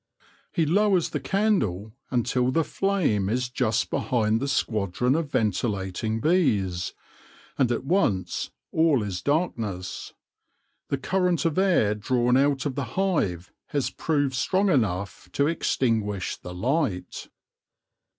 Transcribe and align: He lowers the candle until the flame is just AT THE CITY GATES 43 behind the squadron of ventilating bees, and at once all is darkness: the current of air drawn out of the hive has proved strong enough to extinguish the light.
He 0.51 0.65
lowers 0.65 1.11
the 1.11 1.19
candle 1.19 1.93
until 2.09 2.49
the 2.49 2.63
flame 2.63 3.29
is 3.29 3.49
just 3.49 3.83
AT 3.83 3.91
THE 3.91 3.97
CITY 3.99 4.03
GATES 4.03 4.09
43 4.09 4.19
behind 4.27 4.39
the 4.39 4.47
squadron 4.47 5.15
of 5.15 5.31
ventilating 5.31 6.19
bees, 6.19 6.93
and 7.59 7.71
at 7.71 7.83
once 7.83 8.49
all 8.71 9.03
is 9.03 9.21
darkness: 9.21 10.13
the 10.89 10.97
current 10.97 11.45
of 11.45 11.59
air 11.59 11.93
drawn 11.93 12.35
out 12.35 12.65
of 12.65 12.73
the 12.73 12.85
hive 12.97 13.51
has 13.67 13.91
proved 13.91 14.33
strong 14.33 14.69
enough 14.71 15.29
to 15.33 15.45
extinguish 15.45 16.35
the 16.35 16.55
light. 16.55 17.29